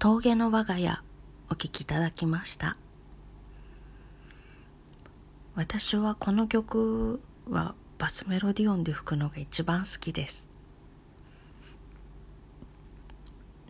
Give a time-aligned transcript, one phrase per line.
[0.00, 0.98] 峠の我が家
[1.50, 2.78] お聴きいただきました。
[5.54, 7.20] 私はこの曲
[7.50, 10.48] はバスメロディオンで吹くのが一番好きです。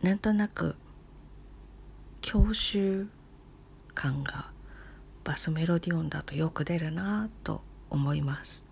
[0.01, 0.77] なんとなく
[2.21, 3.07] 郷愁
[3.93, 4.51] 感が
[5.25, 8.65] バスメロディオンだとよく出るなと思います。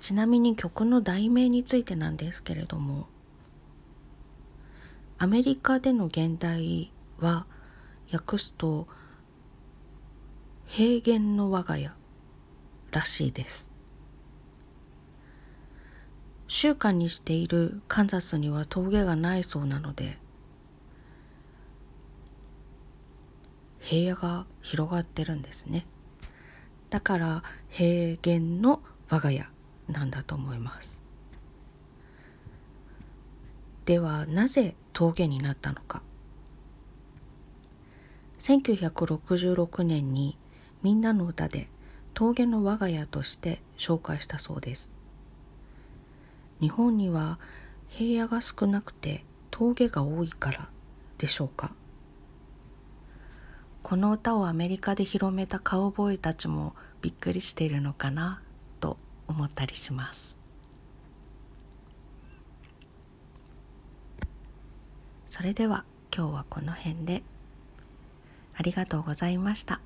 [0.00, 3.06] ちなみに曲の題名についてなんですけれども
[5.18, 7.46] アメリカでの現代は
[8.12, 8.86] 訳すと
[10.66, 11.90] 平原の我が家
[12.90, 13.70] らしいです。
[16.48, 20.18] 習慣にしているカンザスには峠がないそうなので
[23.80, 25.86] 平野が広がってるんですね。
[26.90, 29.48] だから平原の我が家
[29.88, 31.00] なんだと思います。
[33.86, 36.00] ではなぜ峠になったのか。
[38.38, 40.38] 1966年に
[40.82, 41.68] みんなの歌で
[42.14, 44.88] 峠の我が家として紹介したそうです。
[46.62, 47.38] 日本には
[47.88, 50.70] 平野が少なくて峠が多いから
[51.18, 51.74] でしょうか。
[53.82, 58.40] この歌をアメリカで広めたカウボーイたちもびっくりしているのかな
[58.80, 58.96] と
[59.28, 60.35] 思ったりします。
[65.36, 65.84] それでは
[66.16, 67.22] 今日はこの辺で
[68.54, 69.82] ありがとうございました。